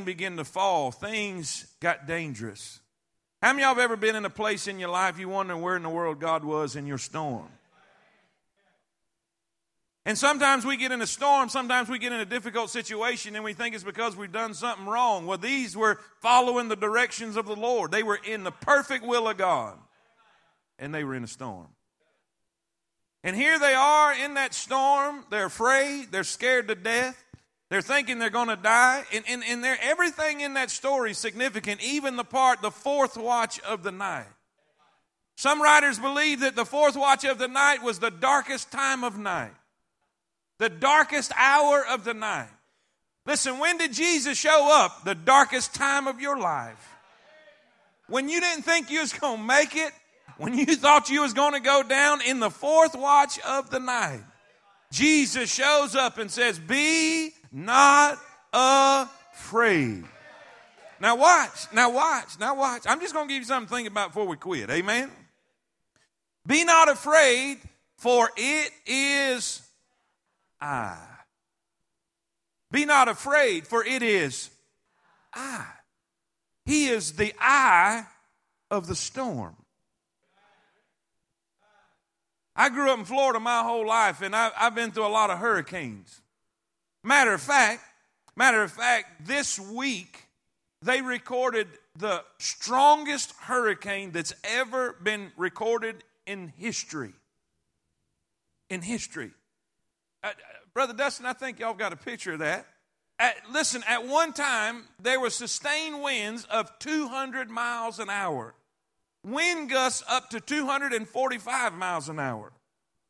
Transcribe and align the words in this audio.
began 0.00 0.38
to 0.38 0.44
fall, 0.44 0.90
things 0.90 1.66
got 1.80 2.06
dangerous. 2.06 2.80
How 3.42 3.52
many 3.52 3.64
of 3.64 3.66
y'all 3.66 3.74
have 3.74 3.84
ever 3.84 3.96
been 3.96 4.16
in 4.16 4.24
a 4.24 4.30
place 4.30 4.66
in 4.66 4.78
your 4.78 4.88
life 4.88 5.18
you 5.18 5.28
wonder 5.28 5.56
where 5.56 5.76
in 5.76 5.82
the 5.82 5.90
world 5.90 6.18
God 6.18 6.44
was 6.44 6.76
in 6.76 6.86
your 6.86 6.98
storm? 6.98 7.48
And 10.06 10.16
sometimes 10.16 10.64
we 10.64 10.76
get 10.76 10.90
in 10.90 11.02
a 11.02 11.06
storm, 11.06 11.48
sometimes 11.48 11.88
we 11.88 11.98
get 11.98 12.12
in 12.12 12.20
a 12.20 12.24
difficult 12.24 12.70
situation, 12.70 13.36
and 13.36 13.44
we 13.44 13.52
think 13.52 13.74
it's 13.74 13.84
because 13.84 14.16
we've 14.16 14.32
done 14.32 14.54
something 14.54 14.86
wrong. 14.86 15.26
Well, 15.26 15.38
these 15.38 15.76
were 15.76 16.00
following 16.20 16.68
the 16.68 16.76
directions 16.76 17.36
of 17.36 17.46
the 17.46 17.54
Lord. 17.54 17.92
They 17.92 18.02
were 18.02 18.18
in 18.24 18.42
the 18.42 18.50
perfect 18.50 19.04
will 19.04 19.28
of 19.28 19.36
God, 19.36 19.76
and 20.78 20.92
they 20.92 21.04
were 21.04 21.14
in 21.14 21.22
a 21.22 21.28
storm. 21.28 21.68
And 23.22 23.36
here 23.36 23.58
they 23.60 23.74
are 23.74 24.12
in 24.14 24.34
that 24.34 24.54
storm. 24.54 25.24
They're 25.30 25.46
afraid, 25.46 26.10
they're 26.10 26.24
scared 26.24 26.66
to 26.68 26.74
death. 26.74 27.22
They're 27.72 27.80
thinking 27.80 28.18
they're 28.18 28.28
going 28.28 28.48
to 28.48 28.56
die. 28.56 29.02
And, 29.14 29.24
and, 29.26 29.42
and 29.42 29.64
everything 29.64 30.42
in 30.42 30.52
that 30.54 30.70
story 30.70 31.12
is 31.12 31.18
significant, 31.18 31.82
even 31.82 32.16
the 32.16 32.22
part, 32.22 32.60
the 32.60 32.70
fourth 32.70 33.16
watch 33.16 33.58
of 33.60 33.82
the 33.82 33.90
night. 33.90 34.26
Some 35.36 35.62
writers 35.62 35.98
believe 35.98 36.40
that 36.40 36.54
the 36.54 36.66
fourth 36.66 36.96
watch 36.96 37.24
of 37.24 37.38
the 37.38 37.48
night 37.48 37.82
was 37.82 37.98
the 37.98 38.10
darkest 38.10 38.70
time 38.70 39.02
of 39.02 39.16
night 39.16 39.52
the 40.58 40.68
darkest 40.68 41.32
hour 41.34 41.82
of 41.88 42.04
the 42.04 42.12
night. 42.12 42.50
Listen, 43.24 43.58
when 43.58 43.78
did 43.78 43.94
Jesus 43.94 44.36
show 44.36 44.68
up? 44.70 45.04
The 45.04 45.14
darkest 45.14 45.74
time 45.74 46.06
of 46.06 46.20
your 46.20 46.38
life. 46.38 46.94
When 48.06 48.28
you 48.28 48.38
didn't 48.38 48.64
think 48.64 48.90
you 48.90 49.00
was 49.00 49.14
going 49.14 49.38
to 49.38 49.44
make 49.44 49.74
it, 49.76 49.92
when 50.36 50.58
you 50.58 50.66
thought 50.76 51.08
you 51.08 51.22
was 51.22 51.32
going 51.32 51.54
to 51.54 51.60
go 51.60 51.82
down 51.82 52.20
in 52.20 52.38
the 52.38 52.50
fourth 52.50 52.94
watch 52.94 53.40
of 53.40 53.70
the 53.70 53.80
night, 53.80 54.20
Jesus 54.92 55.50
shows 55.50 55.96
up 55.96 56.18
and 56.18 56.30
says, 56.30 56.58
"Be 56.58 57.32
not 57.52 58.18
afraid." 58.52 60.04
Now 61.02 61.16
watch, 61.16 61.66
now 61.72 61.90
watch, 61.90 62.38
now 62.38 62.54
watch. 62.54 62.82
I'm 62.86 63.00
just 63.00 63.12
going 63.12 63.26
to 63.26 63.34
give 63.34 63.42
you 63.42 63.46
something 63.46 63.68
to 63.68 63.74
think 63.74 63.88
about 63.88 64.10
before 64.10 64.26
we 64.26 64.36
quit. 64.36 64.70
Amen. 64.70 65.10
Be 66.46 66.64
not 66.64 66.88
afraid, 66.88 67.58
for 67.96 68.30
it 68.36 68.70
is 68.86 69.62
I. 70.60 70.96
Be 72.70 72.84
not 72.84 73.08
afraid, 73.08 73.66
for 73.66 73.84
it 73.84 74.02
is 74.02 74.48
I. 75.34 75.66
He 76.64 76.86
is 76.86 77.14
the 77.14 77.34
eye 77.38 78.06
of 78.70 78.86
the 78.86 78.96
storm. 78.96 79.56
I 82.54 82.68
grew 82.68 82.90
up 82.90 82.98
in 82.98 83.04
Florida 83.04 83.40
my 83.40 83.62
whole 83.62 83.86
life, 83.86 84.22
and 84.22 84.34
I, 84.34 84.50
have 84.54 84.74
been 84.74 84.90
through 84.90 85.06
a 85.06 85.08
lot 85.08 85.30
of 85.30 85.38
hurricanes. 85.38 86.21
Matter 87.04 87.32
of 87.32 87.40
fact, 87.40 87.82
matter 88.36 88.62
of 88.62 88.72
fact, 88.72 89.26
this 89.26 89.58
week 89.58 90.28
they 90.82 91.00
recorded 91.02 91.68
the 91.96 92.22
strongest 92.38 93.32
hurricane 93.42 94.12
that's 94.12 94.34
ever 94.44 94.96
been 95.02 95.32
recorded 95.36 96.04
in 96.26 96.48
history. 96.56 97.12
In 98.70 98.82
history. 98.82 99.32
Uh, 100.22 100.30
Brother 100.74 100.94
Dustin, 100.94 101.26
I 101.26 101.32
think 101.32 101.58
y'all 101.58 101.74
got 101.74 101.92
a 101.92 101.96
picture 101.96 102.34
of 102.34 102.38
that. 102.38 102.66
At, 103.18 103.36
listen, 103.50 103.84
at 103.86 104.06
one 104.06 104.32
time, 104.32 104.84
there 105.00 105.20
were 105.20 105.30
sustained 105.30 106.02
winds 106.02 106.44
of 106.46 106.78
200 106.78 107.50
miles 107.50 107.98
an 107.98 108.08
hour, 108.08 108.54
wind 109.24 109.70
gusts 109.70 110.02
up 110.08 110.30
to 110.30 110.40
245 110.40 111.74
miles 111.74 112.08
an 112.08 112.18
hour. 112.18 112.52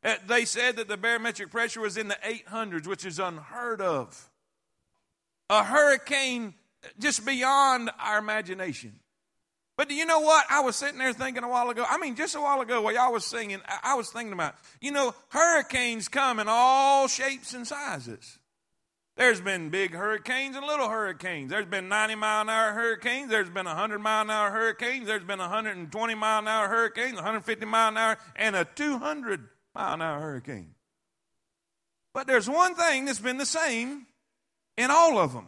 Uh, 0.03 0.15
they 0.27 0.45
said 0.45 0.75
that 0.75 0.87
the 0.87 0.97
barometric 0.97 1.49
pressure 1.49 1.81
was 1.81 1.97
in 1.97 2.07
the 2.07 2.17
800s, 2.25 2.87
which 2.87 3.05
is 3.05 3.19
unheard 3.19 3.81
of. 3.81 4.29
A 5.49 5.63
hurricane 5.63 6.53
just 6.99 7.25
beyond 7.25 7.89
our 7.99 8.17
imagination. 8.17 8.99
But 9.75 9.89
do 9.89 9.95
you 9.95 10.05
know 10.05 10.19
what? 10.19 10.45
I 10.49 10.61
was 10.61 10.75
sitting 10.75 10.99
there 10.99 11.13
thinking 11.13 11.43
a 11.43 11.49
while 11.49 11.69
ago. 11.69 11.83
I 11.87 11.97
mean, 11.97 12.15
just 12.15 12.35
a 12.35 12.41
while 12.41 12.61
ago 12.61 12.81
while 12.81 12.93
y'all 12.93 13.11
was 13.11 13.25
singing, 13.25 13.59
I 13.83 13.95
was 13.95 14.11
thinking 14.11 14.33
about, 14.33 14.55
you 14.81 14.91
know, 14.91 15.15
hurricanes 15.29 16.07
come 16.09 16.39
in 16.39 16.47
all 16.47 17.07
shapes 17.07 17.53
and 17.53 17.65
sizes. 17.65 18.37
There's 19.15 19.41
been 19.41 19.69
big 19.69 19.93
hurricanes 19.93 20.55
and 20.55 20.65
little 20.65 20.89
hurricanes. 20.89 21.51
There's 21.51 21.67
been 21.67 21.87
90 21.87 22.15
mile 22.15 22.41
an 22.41 22.49
hour 22.49 22.73
hurricanes. 22.73 23.29
There's 23.29 23.49
been 23.49 23.65
100 23.65 23.99
mile 23.99 24.23
an 24.23 24.29
hour 24.29 24.51
hurricanes. 24.51 25.07
There's 25.07 25.23
been 25.23 25.39
120 25.39 26.15
mile 26.15 26.39
an 26.39 26.47
hour 26.47 26.67
hurricanes, 26.67 27.15
150 27.15 27.65
mile 27.65 27.89
an 27.89 27.97
hour, 27.97 28.17
and 28.35 28.55
a 28.55 28.65
200 28.65 29.49
mile 29.73 29.93
an 29.93 30.01
hour 30.01 30.19
hurricane. 30.19 30.73
But 32.13 32.27
there's 32.27 32.49
one 32.49 32.75
thing 32.75 33.05
that's 33.05 33.19
been 33.19 33.37
the 33.37 33.45
same 33.45 34.05
in 34.77 34.91
all 34.91 35.17
of 35.17 35.33
them. 35.33 35.47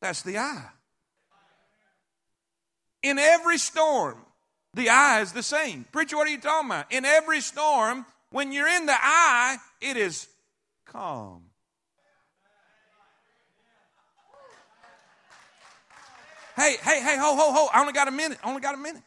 That's 0.00 0.22
the 0.22 0.38
eye. 0.38 0.68
In 3.02 3.18
every 3.18 3.58
storm, 3.58 4.18
the 4.74 4.90
eye 4.90 5.20
is 5.20 5.32
the 5.32 5.42
same. 5.42 5.84
Preacher, 5.92 6.16
what 6.16 6.26
are 6.26 6.30
you 6.30 6.40
talking 6.40 6.68
about? 6.68 6.92
In 6.92 7.04
every 7.04 7.40
storm, 7.40 8.04
when 8.30 8.52
you're 8.52 8.68
in 8.68 8.86
the 8.86 8.96
eye, 8.96 9.58
it 9.80 9.96
is 9.96 10.26
calm. 10.84 11.44
Hey, 16.56 16.76
hey, 16.82 17.00
hey, 17.00 17.16
ho, 17.16 17.36
ho, 17.36 17.52
ho. 17.52 17.68
I 17.72 17.80
only 17.80 17.92
got 17.92 18.08
a 18.08 18.10
minute. 18.10 18.38
I 18.42 18.48
only 18.48 18.60
got 18.60 18.74
a 18.74 18.78
minute. 18.78 19.02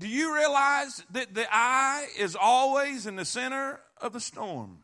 Do 0.00 0.08
you 0.08 0.34
realize 0.34 1.04
that 1.10 1.34
the 1.34 1.46
eye 1.52 2.06
is 2.18 2.34
always 2.34 3.06
in 3.06 3.16
the 3.16 3.26
center 3.26 3.80
of 4.00 4.14
the 4.14 4.20
storm? 4.20 4.78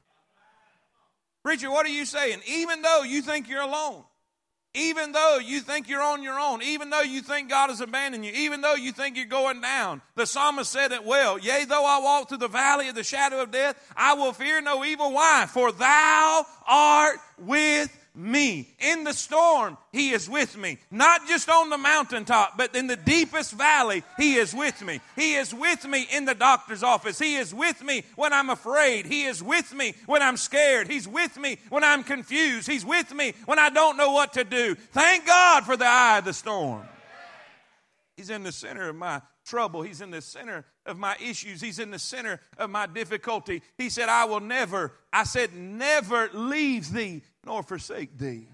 Preacher, 1.42 1.70
what 1.70 1.86
are 1.86 1.90
you 1.90 2.04
saying? 2.04 2.40
Even 2.46 2.82
though 2.82 3.02
you 3.02 3.22
think 3.22 3.48
you're 3.48 3.62
alone, 3.62 4.04
even 4.74 5.12
though 5.12 5.38
you 5.38 5.60
think 5.60 5.88
you're 5.88 6.02
on 6.02 6.22
your 6.22 6.38
own, 6.38 6.60
even 6.60 6.90
though 6.90 7.00
you 7.00 7.22
think 7.22 7.48
God 7.48 7.70
has 7.70 7.80
abandoned 7.80 8.26
you, 8.26 8.32
even 8.32 8.60
though 8.60 8.74
you 8.74 8.92
think 8.92 9.16
you're 9.16 9.24
going 9.24 9.62
down, 9.62 10.02
the 10.16 10.26
psalmist 10.26 10.70
said 10.70 10.92
it 10.92 11.02
well. 11.02 11.38
Yea, 11.38 11.64
though 11.64 11.86
I 11.86 11.98
walk 12.00 12.28
through 12.28 12.38
the 12.38 12.48
valley 12.48 12.88
of 12.88 12.94
the 12.94 13.02
shadow 13.02 13.40
of 13.40 13.50
death, 13.50 13.74
I 13.96 14.12
will 14.14 14.34
fear 14.34 14.60
no 14.60 14.84
evil. 14.84 15.14
Why? 15.14 15.46
For 15.48 15.72
thou 15.72 16.44
art 16.68 17.16
with 17.38 17.96
me. 18.16 18.74
In 18.80 19.04
the 19.04 19.12
storm, 19.12 19.76
He 19.92 20.10
is 20.10 20.28
with 20.28 20.56
me. 20.56 20.78
Not 20.90 21.26
just 21.28 21.48
on 21.48 21.70
the 21.70 21.78
mountaintop, 21.78 22.56
but 22.56 22.74
in 22.74 22.86
the 22.86 22.96
deepest 22.96 23.52
valley, 23.52 24.02
He 24.16 24.36
is 24.36 24.54
with 24.54 24.82
me. 24.82 25.00
He 25.14 25.34
is 25.34 25.54
with 25.54 25.86
me 25.86 26.06
in 26.12 26.24
the 26.24 26.34
doctor's 26.34 26.82
office. 26.82 27.18
He 27.18 27.36
is 27.36 27.54
with 27.54 27.82
me 27.82 28.04
when 28.16 28.32
I'm 28.32 28.50
afraid. 28.50 29.06
He 29.06 29.24
is 29.24 29.42
with 29.42 29.72
me 29.74 29.94
when 30.06 30.22
I'm 30.22 30.36
scared. 30.36 30.88
He's 30.88 31.06
with 31.06 31.38
me 31.38 31.58
when 31.68 31.84
I'm 31.84 32.02
confused. 32.02 32.66
He's 32.66 32.84
with 32.84 33.14
me 33.14 33.34
when 33.44 33.58
I 33.58 33.70
don't 33.70 33.96
know 33.96 34.12
what 34.12 34.32
to 34.34 34.44
do. 34.44 34.74
Thank 34.74 35.26
God 35.26 35.64
for 35.64 35.76
the 35.76 35.86
eye 35.86 36.18
of 36.18 36.24
the 36.24 36.32
storm. 36.32 36.82
He's 38.16 38.30
in 38.30 38.42
the 38.42 38.52
center 38.52 38.88
of 38.88 38.96
my 38.96 39.20
trouble. 39.46 39.82
He's 39.82 40.00
in 40.00 40.10
the 40.10 40.20
center 40.20 40.64
of 40.84 40.98
my 40.98 41.16
issues. 41.22 41.60
He's 41.60 41.78
in 41.78 41.90
the 41.90 41.98
center 41.98 42.40
of 42.58 42.68
my 42.68 42.86
difficulty. 42.86 43.62
He 43.78 43.88
said, 43.88 44.08
I 44.08 44.26
will 44.26 44.40
never, 44.40 44.92
I 45.12 45.24
said, 45.24 45.54
never 45.54 46.28
leave 46.34 46.92
thee 46.92 47.22
nor 47.44 47.62
forsake 47.62 48.18
thee. 48.18 48.48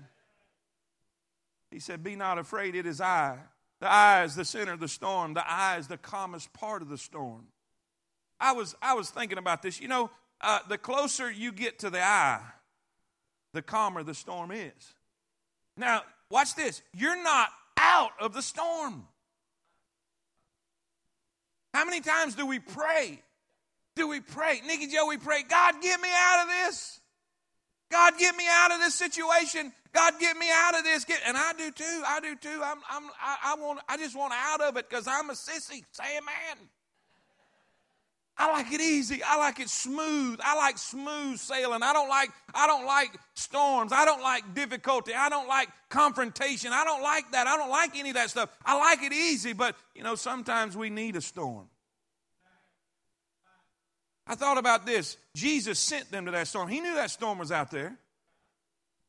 He 1.71 1.81
said, 1.81 2.05
Be 2.05 2.15
not 2.15 2.39
afraid, 2.39 2.75
it 2.77 2.87
is 2.87 3.01
I. 3.01 3.39
The 3.81 3.91
eye 3.91 4.23
is 4.25 4.37
the 4.37 4.45
center 4.45 4.73
of 4.73 4.81
the 4.81 4.89
storm, 4.89 5.35
the 5.35 5.51
eye 5.51 5.79
is 5.79 5.89
the 5.89 5.97
calmest 5.97 6.53
part 6.53 6.83
of 6.83 6.89
the 6.89 6.99
storm. 6.99 7.47
I 8.39 8.53
was, 8.53 8.77
I 8.81 8.95
was 8.95 9.11
thinking 9.11 9.39
about 9.39 9.63
this. 9.63 9.81
You 9.81 9.89
know, 9.89 10.11
uh, 10.41 10.61
the 10.69 10.79
closer 10.79 11.31
you 11.31 11.51
get 11.51 11.79
to 11.81 11.91
the 11.91 12.03
eye, 12.03 12.43
the 13.55 13.63
calmer 13.63 14.03
the 14.03 14.15
storm 14.15 14.51
is. 14.51 14.95
Now, 15.77 16.03
watch 16.31 16.55
this. 16.55 16.83
You're 16.95 17.23
not 17.23 17.49
out 17.79 18.13
of 18.21 18.35
the 18.35 18.43
storm. 18.43 19.07
How 21.73 21.85
many 21.85 22.01
times 22.01 22.35
do 22.35 22.47
we 22.47 22.59
pray? 22.59 23.23
Do 23.95 24.09
we 24.09 24.21
pray? 24.21 24.61
Nikki 24.67 24.87
Joe, 24.87 25.07
we 25.07 25.19
pray, 25.19 25.43
God, 25.43 25.75
get 25.83 26.01
me 26.01 26.09
out 26.11 26.43
of 26.43 26.49
this. 26.49 27.01
God, 27.91 28.15
get 28.19 28.35
me 28.37 28.45
out 28.51 28.73
of 28.73 28.79
this 28.79 28.95
situation. 28.95 29.73
God, 29.93 30.15
get 30.19 30.37
me 30.39 30.47
out 30.51 30.79
of 30.79 30.85
this. 30.85 31.05
Get, 31.05 31.21
and 31.27 31.37
I 31.37 31.53
do 31.53 31.71
too. 31.71 32.03
I 32.07 32.21
do 32.21 32.35
too. 32.35 32.63
I'm, 32.65 32.79
I'm, 32.91 33.05
I, 33.23 33.37
I, 33.45 33.55
want, 33.57 33.81
I 33.89 33.99
just 33.99 34.17
want 34.17 34.33
out 34.35 34.63
of 34.63 34.79
it 34.79 34.89
because 34.89 35.07
I'm 35.07 35.29
a 35.29 35.35
sissy. 35.35 35.85
Say 35.93 36.17
amen. 36.17 36.69
I 38.37 38.51
like 38.51 38.73
it 38.73 38.81
easy. 38.81 39.23
I 39.25 39.37
like 39.37 39.61
it 39.61 39.69
smooth. 39.69 40.41
I 40.43 40.57
like 40.57 40.79
smooth 40.79 41.39
sailing. 41.39 41.83
I 41.83 41.93
don't 41.93 42.09
like 42.09 42.31
I 42.55 42.67
don't 42.67 42.87
like 42.87 43.11
storms. 43.35 43.93
I 43.93 44.05
don't 44.05 44.23
like 44.23 44.55
difficulty. 44.55 45.13
I 45.15 45.29
don't 45.29 45.49
like 45.49 45.69
confrontation. 45.91 46.73
I 46.73 46.85
don't 46.85 47.03
like 47.03 47.31
that. 47.33 47.47
I 47.47 47.57
don't 47.57 47.71
like 47.71 47.97
any 47.97 48.11
of 48.11 48.15
that 48.17 48.31
stuff. 48.31 48.51
I 48.65 48.79
like 48.79 49.03
it 49.03 49.13
easy, 49.13 49.53
but 49.53 49.77
you 49.95 50.03
know, 50.03 50.15
sometimes 50.15 50.77
we 50.77 50.89
need 50.89 51.17
a 51.17 51.21
storm. 51.21 51.69
I 54.27 54.35
thought 54.35 54.57
about 54.57 54.87
this. 54.87 55.19
Jesus 55.35 55.79
sent 55.79 56.11
them 56.11 56.27
to 56.27 56.31
that 56.31 56.49
storm. 56.49 56.69
He 56.69 56.81
knew 56.81 56.95
that 56.95 57.11
storm 57.11 57.39
was 57.39 57.53
out 57.53 57.71
there. 57.71 57.99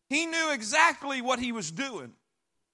He 0.09 0.25
knew 0.25 0.51
exactly 0.51 1.21
what 1.21 1.39
he 1.39 1.51
was 1.51 1.71
doing. 1.71 2.13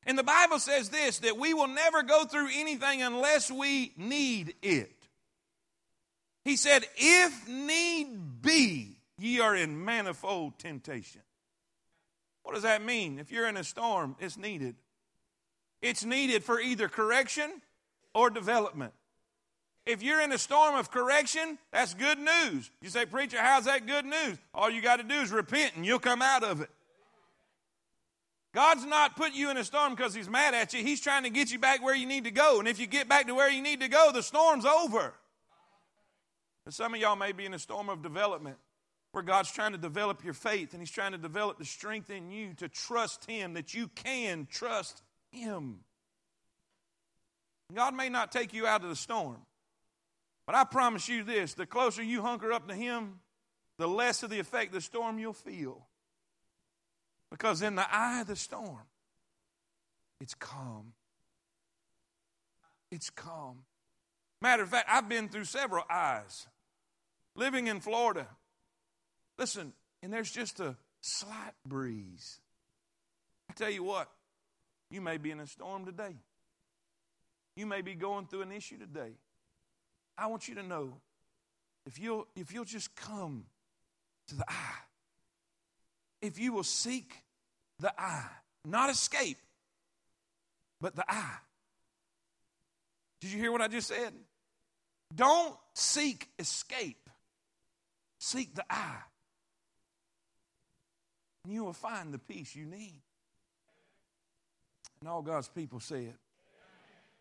And 0.06 0.18
the 0.18 0.24
Bible 0.24 0.60
says 0.60 0.90
this 0.90 1.20
that 1.20 1.38
we 1.38 1.54
will 1.54 1.68
never 1.68 2.02
go 2.04 2.26
through 2.26 2.50
anything 2.54 3.02
unless 3.02 3.52
we 3.52 3.94
need 3.98 4.56
it. 4.62 4.92
He 6.44 6.56
said, 6.58 6.86
If 6.96 7.48
need 7.48 8.42
be, 8.42 8.98
ye 9.18 9.40
are 9.40 9.56
in 9.56 9.84
manifold 9.84 10.58
temptation. 10.60 11.22
What 12.44 12.54
does 12.54 12.64
that 12.64 12.84
mean? 12.84 13.20
If 13.20 13.32
you're 13.32 13.48
in 13.48 13.58
a 13.58 13.64
storm, 13.64 14.16
it's 14.20 14.38
needed. 14.38 14.76
It's 15.82 16.04
needed 16.04 16.44
for 16.44 16.60
either 16.60 16.90
correction 16.90 17.62
or 18.14 18.30
development. 18.30 18.94
If 19.86 20.04
you're 20.04 20.22
in 20.22 20.32
a 20.32 20.38
storm 20.38 20.76
of 20.76 20.92
correction, 20.92 21.58
that's 21.72 21.94
good 21.94 22.20
news. 22.20 22.70
You 22.82 22.90
say, 22.90 23.06
Preacher, 23.06 23.38
how's 23.40 23.66
that 23.66 23.88
good 23.88 24.06
news? 24.06 24.38
All 24.54 24.70
you 24.70 24.82
got 24.82 24.98
to 24.98 25.04
do 25.04 25.16
is 25.16 25.32
repent 25.32 25.76
and 25.76 25.86
you'll 25.86 26.00
come 26.00 26.22
out 26.22 26.44
of 26.44 26.62
it. 26.62 26.70
God's 28.54 28.86
not 28.86 29.16
putting 29.16 29.36
you 29.36 29.52
in 29.52 29.58
a 29.58 29.64
storm 29.64 29.96
because 29.96 30.14
He's 30.14 30.30
mad 30.30 30.54
at 30.54 30.74
you. 30.74 30.84
He's 30.84 31.02
trying 31.02 31.24
to 31.24 31.30
get 31.30 31.52
you 31.52 31.60
back 31.60 31.84
where 31.84 31.96
you 31.96 32.08
need 32.08 32.24
to 32.24 32.32
go. 32.32 32.60
And 32.60 32.68
if 32.68 32.80
you 32.80 32.88
get 32.88 33.08
back 33.08 33.28
to 33.28 33.36
where 33.36 33.52
you 33.52 33.62
need 33.62 33.82
to 33.82 33.88
go, 33.88 34.12
the 34.12 34.24
storm's 34.24 34.66
over. 34.66 35.14
But 36.70 36.76
some 36.76 36.94
of 36.94 37.02
y'all 37.02 37.16
may 37.16 37.32
be 37.32 37.48
in 37.48 37.56
a 37.56 37.58
storm 37.58 37.90
of 37.90 38.04
development 38.04 38.58
where 39.12 39.24
God's 39.24 39.52
trying 39.52 39.72
to 39.72 39.78
develop 39.80 40.24
your 40.24 40.36
faith 40.36 40.74
and 40.74 40.80
He's 40.84 40.92
trying 40.92 41.14
to 41.14 41.18
develop 41.18 41.58
the 41.58 41.66
strength 41.66 42.12
in 42.12 42.30
you 42.30 42.54
to 42.58 42.70
trust 42.70 43.26
Him, 43.26 43.56
that 43.56 43.74
you 43.74 43.88
can 43.88 44.48
trust 44.52 45.02
Him. 45.32 45.80
God 47.74 47.96
may 47.96 48.08
not 48.08 48.32
take 48.32 48.54
you 48.54 48.68
out 48.68 48.84
of 48.84 48.90
the 48.90 48.96
storm, 48.96 49.38
but 50.46 50.54
I 50.54 50.64
promise 50.64 51.10
you 51.10 51.24
this 51.24 51.56
the 51.56 51.66
closer 51.66 52.04
you 52.04 52.22
hunker 52.22 52.52
up 52.52 52.68
to 52.68 52.76
Him, 52.76 53.16
the 53.80 53.88
less 53.88 54.22
of 54.22 54.30
the 54.30 54.38
effect 54.38 54.72
the 54.72 54.80
storm 54.80 55.18
you'll 55.18 55.34
feel. 55.34 55.88
Because 57.32 57.64
in 57.64 57.74
the 57.74 57.88
eye 57.92 58.22
of 58.22 58.28
the 58.28 58.36
storm, 58.36 58.86
it's 60.22 60.36
calm. 60.36 60.94
It's 62.92 63.10
calm. 63.10 63.64
Matter 64.40 64.62
of 64.62 64.70
fact, 64.70 64.88
I've 64.88 65.10
been 65.10 65.30
through 65.30 65.46
several 65.46 65.84
eyes. 65.90 66.46
Living 67.36 67.68
in 67.68 67.80
Florida, 67.80 68.28
listen, 69.38 69.74
and 70.04 70.12
there's 70.12 70.32
just 70.32 70.60
a 70.60 70.76
slight 71.02 71.54
breeze. 71.66 72.40
I 73.50 73.54
tell 73.54 73.70
you 73.70 73.84
what, 73.84 74.10
you 74.90 75.02
may 75.02 75.18
be 75.18 75.32
in 75.32 75.40
a 75.40 75.48
storm 75.48 75.86
today. 75.86 76.16
You 77.56 77.66
may 77.66 77.82
be 77.82 77.96
going 77.96 78.28
through 78.28 78.42
an 78.42 78.52
issue 78.52 78.78
today. 78.78 79.12
I 80.18 80.28
want 80.28 80.48
you 80.48 80.56
to 80.56 80.64
know 80.64 80.98
if 81.86 82.00
you'll, 82.00 82.28
if 82.36 82.54
you'll 82.54 82.66
just 82.66 82.96
come 82.96 83.46
to 84.28 84.36
the 84.36 84.46
eye, 84.48 84.80
if 86.22 86.38
you 86.38 86.54
will 86.54 86.64
seek 86.64 87.14
the 87.80 87.94
eye, 88.00 88.30
not 88.66 88.90
escape, 88.90 89.38
but 90.82 90.96
the 90.96 91.06
eye. 91.08 91.38
Did 93.22 93.32
you 93.32 93.40
hear 93.40 93.52
what 93.52 93.62
I 93.62 93.68
just 93.68 93.88
said? 93.88 94.14
Don't 95.16 95.56
seek 95.74 96.30
escape, 96.38 97.09
seek 98.20 98.54
the 98.54 98.66
eye. 98.70 99.02
And 101.46 101.54
you 101.54 101.64
will 101.64 101.74
find 101.74 102.14
the 102.14 102.20
peace 102.20 102.56
you 102.56 102.66
need. 102.66 103.02
And 105.00 105.10
all 105.10 105.22
God's 105.22 105.48
people 105.48 105.80
said, 105.80 106.14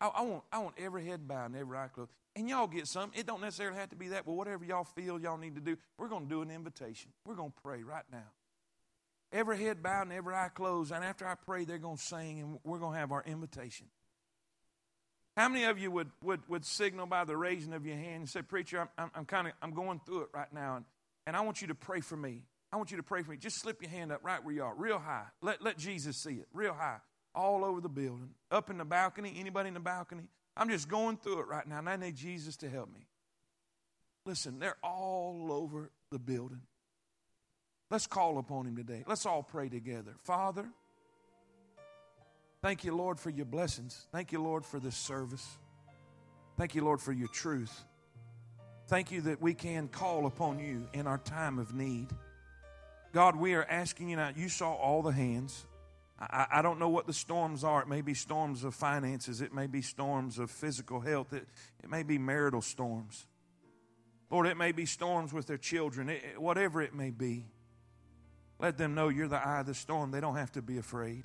I, 0.01 0.07
I, 0.07 0.21
want, 0.21 0.43
I 0.51 0.59
want 0.59 0.75
every 0.77 1.05
head 1.05 1.27
bowed 1.27 1.47
and 1.47 1.55
every 1.55 1.77
eye 1.77 1.87
closed. 1.87 2.11
And 2.35 2.47
y'all 2.47 2.67
get 2.67 2.87
some. 2.87 3.11
It 3.15 3.25
don't 3.25 3.41
necessarily 3.41 3.77
have 3.77 3.89
to 3.89 3.95
be 3.95 4.09
that, 4.09 4.25
but 4.25 4.33
whatever 4.33 4.63
y'all 4.63 4.83
feel 4.83 5.19
y'all 5.19 5.37
need 5.37 5.55
to 5.55 5.61
do, 5.61 5.77
we're 5.97 6.09
going 6.09 6.23
to 6.23 6.29
do 6.29 6.41
an 6.41 6.51
invitation. 6.51 7.11
We're 7.25 7.35
going 7.35 7.51
to 7.51 7.61
pray 7.63 7.83
right 7.83 8.03
now. 8.11 8.27
Every 9.31 9.57
head 9.57 9.83
bowed 9.83 10.03
and 10.03 10.13
every 10.13 10.33
eye 10.33 10.49
closed. 10.53 10.91
And 10.91 11.03
after 11.03 11.25
I 11.25 11.35
pray, 11.35 11.65
they're 11.65 11.77
going 11.77 11.97
to 11.97 12.03
sing 12.03 12.39
and 12.39 12.59
we're 12.63 12.79
going 12.79 12.93
to 12.93 12.99
have 12.99 13.11
our 13.11 13.23
invitation. 13.25 13.87
How 15.37 15.47
many 15.47 15.65
of 15.65 15.79
you 15.79 15.89
would, 15.91 16.09
would, 16.21 16.41
would 16.49 16.65
signal 16.65 17.05
by 17.05 17.23
the 17.23 17.37
raising 17.37 17.73
of 17.73 17.85
your 17.85 17.95
hand 17.95 18.15
and 18.15 18.29
say, 18.29 18.41
Preacher, 18.41 18.81
I'm, 18.81 18.89
I'm, 18.97 19.11
I'm 19.15 19.25
kind 19.25 19.47
of 19.47 19.53
I'm 19.61 19.71
going 19.73 20.01
through 20.05 20.23
it 20.23 20.29
right 20.33 20.51
now, 20.53 20.77
and, 20.77 20.85
and 21.27 21.35
I 21.35 21.41
want 21.41 21.61
you 21.61 21.67
to 21.67 21.75
pray 21.75 22.01
for 22.01 22.17
me. 22.17 22.43
I 22.71 22.77
want 22.77 22.91
you 22.91 22.97
to 22.97 23.03
pray 23.03 23.23
for 23.23 23.31
me. 23.31 23.37
Just 23.37 23.61
slip 23.61 23.81
your 23.81 23.89
hand 23.89 24.11
up 24.11 24.19
right 24.23 24.43
where 24.43 24.53
you 24.53 24.63
are, 24.63 24.75
real 24.75 24.99
high. 24.99 25.25
Let, 25.41 25.61
let 25.61 25.77
Jesus 25.77 26.17
see 26.17 26.33
it, 26.33 26.47
real 26.53 26.73
high 26.73 26.99
all 27.35 27.63
over 27.63 27.81
the 27.81 27.89
building, 27.89 28.31
up 28.51 28.69
in 28.69 28.77
the 28.77 28.85
balcony, 28.85 29.33
anybody 29.37 29.67
in 29.67 29.73
the 29.73 29.79
balcony. 29.79 30.23
I'm 30.57 30.69
just 30.69 30.89
going 30.89 31.17
through 31.17 31.41
it 31.41 31.47
right 31.47 31.67
now, 31.67 31.79
and 31.79 31.89
I 31.89 31.95
need 31.95 32.15
Jesus 32.15 32.57
to 32.57 32.69
help 32.69 32.93
me. 32.93 33.07
Listen, 34.25 34.59
they're 34.59 34.77
all 34.83 35.49
over 35.51 35.89
the 36.11 36.19
building. 36.19 36.61
Let's 37.89 38.07
call 38.07 38.37
upon 38.37 38.67
him 38.67 38.75
today. 38.75 39.03
Let's 39.07 39.25
all 39.25 39.41
pray 39.41 39.69
together. 39.69 40.15
Father, 40.23 40.69
thank 42.61 42.83
you, 42.83 42.95
Lord, 42.95 43.19
for 43.19 43.29
your 43.29 43.45
blessings. 43.45 44.07
Thank 44.11 44.31
you, 44.31 44.41
Lord, 44.41 44.65
for 44.65 44.79
this 44.79 44.95
service. 44.95 45.57
Thank 46.57 46.75
you, 46.75 46.83
Lord, 46.83 47.01
for 47.01 47.13
your 47.13 47.29
truth. 47.29 47.85
Thank 48.87 49.11
you 49.11 49.21
that 49.21 49.41
we 49.41 49.53
can 49.53 49.87
call 49.87 50.25
upon 50.25 50.59
you 50.59 50.87
in 50.93 51.07
our 51.07 51.19
time 51.19 51.59
of 51.59 51.73
need. 51.73 52.07
God, 53.13 53.35
we 53.35 53.53
are 53.53 53.63
asking 53.63 54.09
you 54.09 54.17
now, 54.17 54.31
you 54.35 54.49
saw 54.49 54.73
all 54.73 55.01
the 55.01 55.11
hands. 55.11 55.65
I, 56.19 56.47
I, 56.53 56.61
don't 56.61 56.79
know 56.79 56.89
what 56.89 57.07
the 57.07 57.13
storms 57.13 57.63
are. 57.63 57.81
It 57.81 57.87
may 57.87 58.01
be 58.01 58.13
storms 58.13 58.63
of 58.63 58.75
finances, 58.75 59.41
it 59.41 59.53
may 59.53 59.67
be 59.67 59.81
storms 59.81 60.37
of 60.37 60.51
physical 60.51 60.99
health, 60.99 61.33
it, 61.33 61.47
it 61.83 61.89
may 61.89 62.03
be 62.03 62.17
marital 62.17 62.61
storms. 62.61 63.25
Lord, 64.29 64.47
it 64.47 64.57
may 64.57 64.71
be 64.71 64.85
storms 64.85 65.33
with 65.33 65.47
their 65.47 65.57
children, 65.57 66.09
it, 66.09 66.39
whatever 66.39 66.81
it 66.81 66.93
may 66.93 67.09
be. 67.09 67.45
Let 68.59 68.77
them 68.77 68.93
know 68.93 69.07
you're 69.07 69.27
the 69.27 69.37
eye 69.37 69.61
of 69.61 69.65
the 69.65 69.73
storm. 69.73 70.11
They 70.11 70.19
don't 70.19 70.35
have 70.35 70.51
to 70.51 70.61
be 70.61 70.77
afraid. 70.77 71.23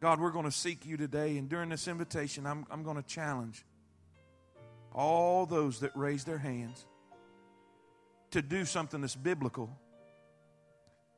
God, 0.00 0.18
we're 0.18 0.30
going 0.30 0.46
to 0.46 0.50
seek 0.50 0.86
you 0.86 0.96
today, 0.96 1.36
and 1.36 1.46
during 1.46 1.68
this 1.68 1.86
invitation, 1.86 2.46
I'm, 2.46 2.66
I'm 2.70 2.82
going 2.82 2.96
to 2.96 3.02
challenge 3.02 3.66
all 4.94 5.44
those 5.44 5.80
that 5.80 5.94
raise 5.94 6.24
their 6.24 6.38
hands 6.38 6.86
to 8.30 8.40
do 8.40 8.64
something 8.64 9.02
that's 9.02 9.14
biblical 9.14 9.70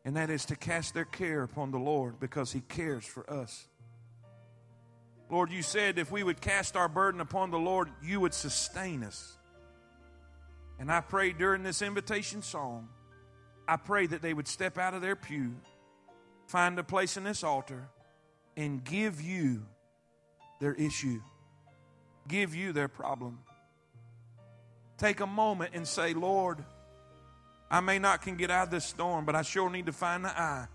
and 0.05 0.17
that 0.17 0.31
is 0.31 0.47
to 0.47 0.57
cast 0.57 0.95
their 0.95 1.05
care 1.05 1.45
upon 1.45 1.71
the 1.71 1.79
Lord 1.79 2.19
because 2.19 2.51
He 2.53 2.61
cares 2.61 3.05
for 3.05 3.31
us. 3.31 3.69
Lord, 5.31 5.53
you 5.53 5.63
said 5.63 5.97
if 5.97 6.11
we 6.11 6.25
would 6.25 6.41
cast 6.41 6.77
our 6.77 6.89
burden 6.89 7.21
upon 7.21 7.53
the 7.53 7.59
Lord, 7.59 7.89
you 8.03 8.19
would 8.19 8.35
sustain 8.35 9.05
us. 9.05 9.39
And 10.81 10.91
I 10.91 11.01
pray 11.01 11.33
during 11.33 11.63
this 11.63 11.83
invitation 11.83 12.43
song, 12.43 12.89
I 13.69 13.77
pray 13.77 14.07
that 14.09 14.23
they 14.23 14.35
would 14.35 14.49
step 14.49 14.77
out 14.77 14.93
of 14.93 15.03
their 15.03 15.15
pew, 15.15 15.55
find 16.49 16.77
a 16.81 16.83
place 16.83 17.17
in 17.17 17.23
this 17.23 17.45
altar, 17.45 17.89
and 18.57 18.85
give 18.85 19.21
you 19.21 19.65
their 20.61 20.75
issue, 20.75 21.21
give 22.29 22.55
you 22.55 22.73
their 22.73 22.89
problem. 22.89 23.41
Take 24.99 25.21
a 25.21 25.27
moment 25.27 25.73
and 25.75 25.87
say, 25.87 26.15
Lord, 26.15 26.65
I 27.71 27.81
may 27.81 27.99
not 27.99 28.23
can 28.23 28.37
get 28.37 28.51
out 28.51 28.65
of 28.65 28.71
this 28.71 28.85
storm, 28.85 29.25
but 29.25 29.35
I 29.35 29.43
sure 29.43 29.71
need 29.71 29.87
to 29.87 29.93
find 29.93 30.25
the 30.25 30.29
eye. 30.29 30.67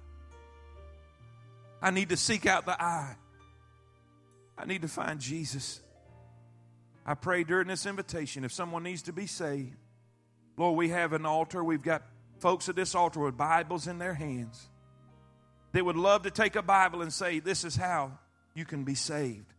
I 1.81 1.91
need 1.91 2.09
to 2.09 2.17
seek 2.17 2.45
out 2.45 2.65
the 2.65 2.81
eye. 2.81 3.15
I 4.57 4.65
need 4.65 4.81
to 4.81 4.87
find 4.87 5.19
Jesus. 5.19 5.79
I 7.05 7.13
pray 7.13 7.43
during 7.43 7.67
this 7.67 7.85
invitation 7.85 8.43
if 8.43 8.51
someone 8.51 8.83
needs 8.83 9.03
to 9.03 9.13
be 9.13 9.27
saved, 9.27 9.77
Lord, 10.57 10.75
we 10.75 10.89
have 10.89 11.13
an 11.13 11.25
altar. 11.25 11.63
We've 11.63 11.81
got 11.81 12.01
folks 12.39 12.67
at 12.67 12.75
this 12.75 12.95
altar 12.95 13.19
with 13.19 13.37
Bibles 13.37 13.87
in 13.87 13.99
their 13.99 14.15
hands. 14.15 14.67
They 15.77 15.83
would 15.83 15.95
love 15.95 16.23
to 16.23 16.31
take 16.31 16.55
a 16.55 16.63
Bible 16.63 17.03
and 17.03 17.13
say, 17.13 17.37
This 17.37 17.63
is 17.63 17.75
how 17.75 18.17
you 18.55 18.65
can 18.65 18.83
be 18.83 18.95
saved. 18.95 19.53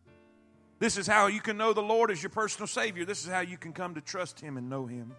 This 0.81 0.97
is 0.97 1.07
how 1.07 1.29
you 1.29 1.41
can 1.41 1.57
know 1.57 1.73
the 1.73 1.81
Lord 1.81 2.11
as 2.11 2.21
your 2.21 2.31
personal 2.31 2.67
Savior. 2.67 3.05
This 3.05 3.23
is 3.25 3.31
how 3.31 3.39
you 3.39 3.57
can 3.57 3.73
come 3.73 3.95
to 3.95 4.01
trust 4.01 4.41
Him 4.41 4.57
and 4.57 4.69
know 4.69 4.85
Him. 4.87 5.15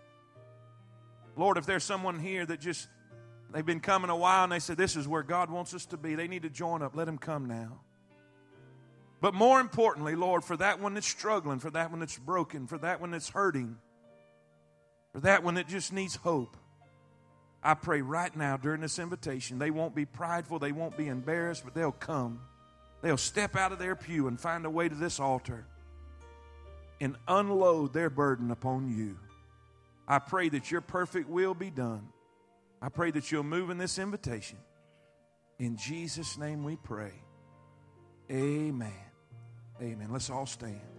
Lord, 1.38 1.58
if 1.58 1.66
there's 1.66 1.86
someone 1.86 2.20
here 2.20 2.46
that 2.46 2.60
just, 2.60 2.90
they've 3.54 3.66
been 3.66 3.80
coming 3.80 4.10
a 4.10 4.16
while 4.18 4.44
and 4.44 4.52
they 4.52 4.60
said, 4.60 4.76
This 4.76 4.98
is 4.98 5.08
where 5.08 5.24
God 5.24 5.50
wants 5.50 5.74
us 5.74 5.86
to 5.86 5.96
be, 5.96 6.16
they 6.16 6.28
need 6.28 6.44
to 6.44 6.50
join 6.50 6.82
up. 6.82 6.98
Let 6.98 7.06
them 7.06 7.18
come 7.18 7.48
now. 7.48 7.80
But 9.22 9.34
more 9.34 9.62
importantly, 9.62 10.16
Lord, 10.16 10.44
for 10.44 10.58
that 10.58 10.82
one 10.82 10.96
that's 10.96 11.08
struggling, 11.08 11.60
for 11.60 11.72
that 11.72 11.92
one 11.92 12.02
that's 12.02 12.18
broken, 12.18 12.68
for 12.68 12.78
that 12.80 13.00
one 13.00 13.12
that's 13.12 13.30
hurting, 13.30 13.78
for 15.14 15.22
that 15.22 15.46
one 15.46 15.54
that 15.54 15.70
just 15.70 15.94
needs 15.94 16.18
hope, 16.18 16.58
I 17.62 17.74
pray 17.74 18.02
right 18.02 18.34
now 18.36 18.58
during 18.58 18.82
this 18.82 19.00
invitation, 19.00 19.60
they 19.60 19.72
won't 19.72 19.94
be 19.94 20.06
prideful, 20.06 20.60
they 20.60 20.72
won't 20.72 20.96
be 20.96 21.08
embarrassed, 21.08 21.64
but 21.66 21.74
they'll 21.74 21.92
come. 21.92 22.40
They'll 23.02 23.18
step 23.18 23.56
out 23.56 23.72
of 23.72 23.80
their 23.80 23.96
pew 23.96 24.28
and 24.28 24.40
find 24.40 24.66
a 24.66 24.70
way 24.70 24.90
to 24.90 24.96
this 24.96 25.20
altar 25.20 25.66
and 27.02 27.16
unload 27.28 27.94
their 27.94 28.10
burden 28.10 28.52
upon 28.52 28.90
you. 28.90 29.18
I 30.08 30.20
pray 30.20 30.50
that 30.50 30.72
your 30.72 30.82
perfect 30.82 31.30
will 31.30 31.54
be 31.54 31.70
done. 31.70 32.10
I 32.82 32.90
pray 32.90 33.12
that 33.12 33.32
you'll 33.32 33.44
move 33.44 33.70
in 33.70 33.78
this 33.78 34.00
invitation. 34.00 34.58
In 35.60 35.78
Jesus' 35.78 36.38
name 36.38 36.64
we 36.64 36.78
pray. 36.78 37.14
Amen. 38.32 38.92
Amen. 39.82 40.08
Let's 40.12 40.30
all 40.30 40.46
stand. 40.46 40.90